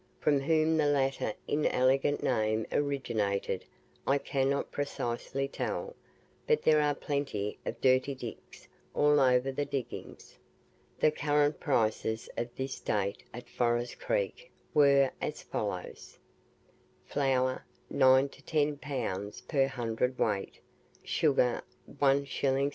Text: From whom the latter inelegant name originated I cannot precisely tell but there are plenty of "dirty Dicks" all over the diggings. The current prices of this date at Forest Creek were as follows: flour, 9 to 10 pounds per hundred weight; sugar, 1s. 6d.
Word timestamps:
From 0.19 0.39
whom 0.39 0.77
the 0.77 0.87
latter 0.87 1.31
inelegant 1.47 2.23
name 2.23 2.65
originated 2.71 3.65
I 4.07 4.17
cannot 4.17 4.71
precisely 4.71 5.47
tell 5.47 5.95
but 6.47 6.63
there 6.63 6.81
are 6.81 6.95
plenty 6.95 7.59
of 7.67 7.79
"dirty 7.81 8.15
Dicks" 8.15 8.67
all 8.95 9.19
over 9.19 9.51
the 9.51 9.63
diggings. 9.63 10.39
The 10.99 11.11
current 11.11 11.59
prices 11.59 12.31
of 12.35 12.49
this 12.55 12.79
date 12.79 13.21
at 13.31 13.47
Forest 13.47 13.99
Creek 13.99 14.49
were 14.73 15.11
as 15.21 15.43
follows: 15.43 16.17
flour, 17.05 17.63
9 17.91 18.27
to 18.29 18.41
10 18.41 18.77
pounds 18.77 19.41
per 19.41 19.67
hundred 19.67 20.17
weight; 20.17 20.59
sugar, 21.03 21.61
1s. 21.87 22.25
6d. 22.25 22.69